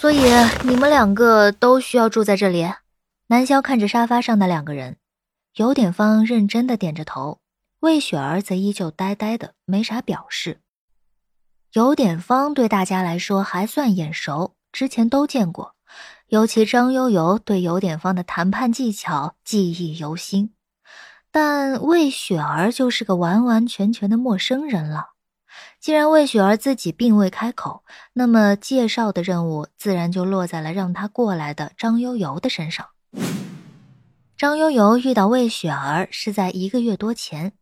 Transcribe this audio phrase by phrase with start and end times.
[0.00, 0.22] 所以
[0.64, 2.66] 你们两个都需要住在这里。
[3.26, 4.96] 南萧看着沙发上的两个人，
[5.56, 7.38] 有点方认真的点着头，
[7.80, 10.62] 魏雪儿则依旧呆呆的，没啥表示。
[11.74, 15.74] 有点方对大家来说还算眼熟，之前都见过，
[16.28, 20.54] 尤其张悠悠对有点方的谈判技巧记忆犹新。
[21.30, 25.10] 但魏雪儿就是个完完全全的陌生人了。
[25.80, 32.86] 既然魏雪儿自己并未开口，那么介绍的任务自然就落在了让她过来的张悠悠的身上。
[34.36, 37.54] 张悠悠遇到魏雪儿是在一个月多前，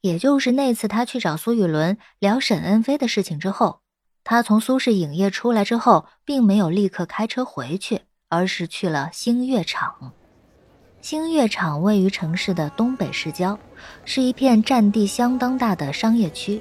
[0.00, 3.80] 也就是那次他去找苏雨伦聊沈恩飞的事情之后。
[4.24, 10.12] 他从苏氏影业出来之后，并没有立刻开车回去，而是去了星月场。
[11.00, 13.56] 星月场位于城市的东北市郊，
[14.04, 16.60] 是一片占地相当大的商业区，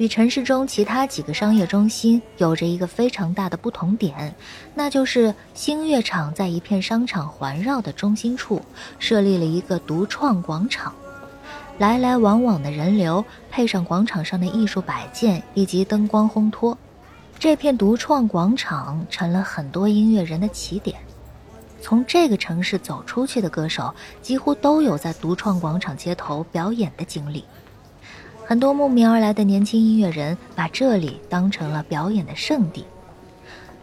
[0.00, 4.34] 与城市中其他几个商业中心有着一个非常大的不同点，
[4.74, 8.62] 那就是星月场在一片商场环绕的中心处
[8.98, 10.94] 设立了一个独创广场，
[11.76, 16.78] 来来往往的人流配上广场上的艺术摆件以及灯光烘托，
[17.38, 20.98] 这片独创广场成了很多音乐人的起点。
[21.82, 27.44] 从这个城市走出去的歌手，几乎都有在独创广场街头表演的经历。
[28.50, 32.84] 很多慕名而来的年轻音乐人把这里当成了表演的圣地。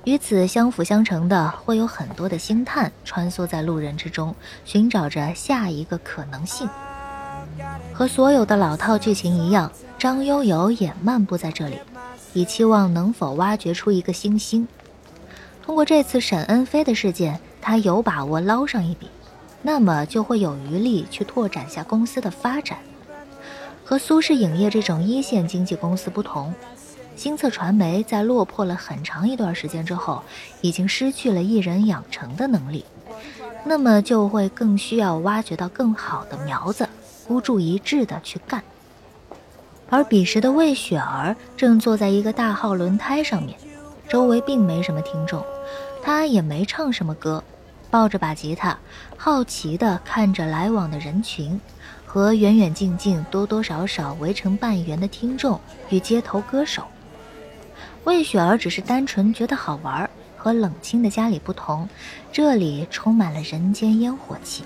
[0.03, 6.67] 与此相辅相成的，会有很多的星探穿梭在路人之中，寻找着下一个可能性。
[7.93, 11.79] 和所有的老套剧情一样，张悠悠也漫步在这里，
[12.33, 14.67] 以期望能否挖掘出一个新星。
[15.63, 17.39] 通过这次沈恩飞的事件。
[17.61, 19.09] 他有把握捞上一笔，
[19.61, 22.77] 那么就会有余力去拓展下公司的发展。
[23.89, 26.53] 和苏氏影业这种一线经纪公司不同，
[27.15, 30.21] 新策传媒在落魄了很长一段时间之后，
[30.59, 32.83] 已经失去了艺人养成的能力，
[33.63, 36.89] 那么就会更需要挖掘到更好的苗子，
[37.29, 38.61] 孤注一掷的去干。
[39.89, 43.57] 而彼时的魏雪儿正坐在一个大号轮胎上面，
[44.09, 45.41] 周围并没什么听众，
[46.03, 47.41] 她也没唱什么歌。
[47.89, 48.77] 抱着把吉他，
[49.15, 51.57] 好奇地看着来往的人群，
[52.17, 55.61] 和远远近近、多多少少围成半圆的听众
[55.91, 56.81] 与街头歌手。
[58.05, 61.87] 魏雪儿只是单纯觉得好玩，和冷清的家里不同，
[62.31, 64.63] 这里充满了人间烟火气。